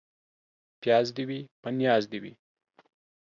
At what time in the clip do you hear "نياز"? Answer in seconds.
1.79-2.03